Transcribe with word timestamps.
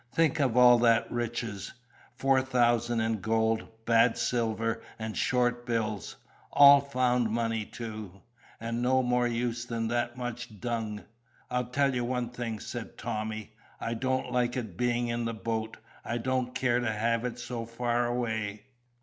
"Think 0.11 0.39
of 0.39 0.57
all 0.57 0.79
that 0.79 1.11
riches, 1.11 1.73
four 2.15 2.41
thousand 2.41 3.01
in 3.01 3.21
gold, 3.21 3.67
bad 3.85 4.17
silver, 4.17 4.81
and 4.97 5.15
short 5.15 5.63
bills 5.63 6.15
all 6.51 6.81
found 6.81 7.29
money, 7.29 7.65
too! 7.65 8.23
and 8.59 8.81
no 8.81 9.03
more 9.03 9.27
use 9.27 9.63
than 9.65 9.89
that 9.89 10.17
much 10.17 10.59
dung!" 10.59 11.03
"I'll 11.51 11.67
tell 11.69 11.93
you 11.93 12.03
one 12.03 12.29
thing," 12.31 12.59
said 12.59 12.97
Tommy. 12.97 13.51
"I 13.79 13.93
don't 13.93 14.31
like 14.31 14.57
it 14.57 14.75
being 14.75 15.07
in 15.09 15.25
the 15.25 15.35
boat 15.35 15.77
I 16.03 16.17
don't 16.17 16.55
care 16.55 16.79
to 16.79 16.91
have 16.91 17.23
it 17.23 17.37
so 17.37 17.67
far 17.67 18.07
away." 18.07 18.63